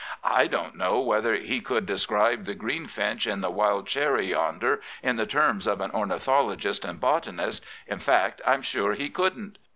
[0.25, 5.17] I don't know whether he could describe the greenfinch in the wild cherry yonder in
[5.17, 9.59] the terms of an ornithologist and botanist— in fact, I'm sure he couldn't.